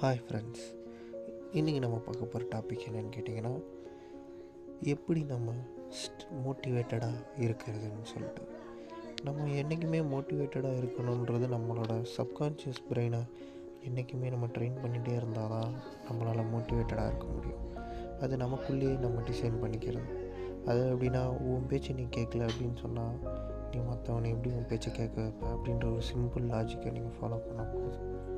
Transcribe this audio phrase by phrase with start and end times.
[0.00, 0.64] Hi friends
[1.52, 3.62] இன்றைக்கி நம்ம பார்க்க போகிற டாபிக் என்னென்னு கேட்டிங்கன்னா
[4.80, 5.52] எப்படி நம்ம
[6.44, 8.42] மோட்டிவேட்டடாக இருக்கிறதுன்னு சொல்லிட்டு.
[9.24, 13.26] நம்ம என்றைக்குமே மோட்டிவேட்டடாக இருக்கணுன்றது நம்மளோட சப்கான்ஷியஸ் பிரெயினை
[13.80, 15.72] என்றைக்குமே நம்ம ட்ரெயின் பண்ணிகிட்டே இருந்தால் தான்
[16.08, 17.64] நம்மளால் மோட்டிவேட்டடாக இருக்க முடியும்.
[18.20, 20.08] அது நமக்குள்ளேயே நம்ம டிசைன் பண்ணிக்கிறது.
[20.64, 23.18] அது எப்படின்னா உன் பேச்சு நீ கேட்கல அப்படின்னு சொன்னால்
[23.72, 25.46] நீ மற்றவனை எப்படி உன் பேச்சை கேட்க வைப்ப?
[25.54, 28.34] அப்படின்ற ஒரு சிம்பிள் லாஜிக்கை நீங்கள் ஃபாலோ பண்ண போதும்.